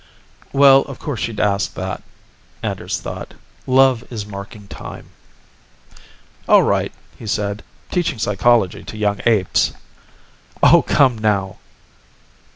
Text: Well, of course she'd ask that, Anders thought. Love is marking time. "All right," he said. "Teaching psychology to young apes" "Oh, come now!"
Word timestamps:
Well, 0.51 0.81
of 0.85 0.97
course 0.97 1.19
she'd 1.19 1.39
ask 1.39 1.75
that, 1.75 2.01
Anders 2.63 2.99
thought. 2.99 3.35
Love 3.67 4.03
is 4.11 4.25
marking 4.25 4.67
time. 4.67 5.11
"All 6.49 6.63
right," 6.63 6.91
he 7.19 7.27
said. 7.27 7.61
"Teaching 7.91 8.17
psychology 8.17 8.83
to 8.83 8.97
young 8.97 9.19
apes" 9.27 9.73
"Oh, 10.63 10.81
come 10.81 11.19
now!" 11.19 11.59